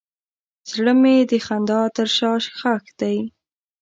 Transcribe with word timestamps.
زړه 0.71 0.93
مې 1.01 1.15
د 1.29 1.31
خندا 1.45 1.81
تر 1.95 2.07
شا 2.17 2.31
ښخ 2.59 2.83
دی. 2.99 3.17